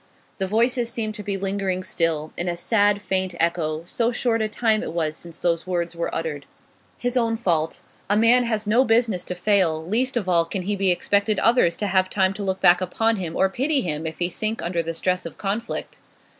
The 0.39 0.47
voices 0.47 0.91
seemed 0.91 1.13
to 1.13 1.21
be 1.23 1.37
lingering 1.37 1.83
still, 1.83 2.33
in 2.35 2.47
a 2.47 2.57
sad, 2.57 2.99
faint 2.99 3.35
echo, 3.39 3.83
so 3.85 4.11
short 4.11 4.41
a 4.41 4.47
time 4.49 4.81
it 4.81 4.93
was 4.93 5.15
since 5.15 5.37
those 5.37 5.67
words 5.67 5.95
were 5.95 6.09
uttered. 6.15 6.47
His 6.97 7.15
own 7.15 7.37
fault. 7.37 7.81
A 8.09 8.17
man 8.17 8.45
has 8.45 8.65
no 8.65 8.83
business 8.83 9.23
to 9.25 9.35
fail; 9.35 9.85
least 9.85 10.17
of 10.17 10.27
all 10.27 10.45
can 10.45 10.63
he 10.63 10.73
expect 10.89 11.29
others 11.29 11.77
to 11.77 11.85
have 11.85 12.09
time 12.09 12.33
to 12.33 12.43
look 12.43 12.59
back 12.59 12.81
upon 12.81 13.17
him 13.17 13.35
or 13.35 13.47
pity 13.47 13.81
him 13.81 14.07
if 14.07 14.17
he 14.17 14.27
sink 14.27 14.59
under 14.63 14.81
the 14.81 14.95
stress 14.95 15.23
of 15.23 15.37
conflict. 15.37 15.99